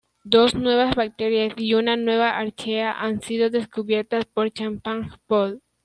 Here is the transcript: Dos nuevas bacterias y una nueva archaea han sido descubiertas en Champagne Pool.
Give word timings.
Dos 0.23 0.55
nuevas 0.55 0.95
bacterias 0.95 1.53
y 1.57 1.75
una 1.75 1.95
nueva 1.95 2.35
archaea 2.35 2.91
han 2.91 3.21
sido 3.21 3.51
descubiertas 3.51 4.25
en 4.35 4.49
Champagne 4.51 5.11
Pool. 5.27 5.61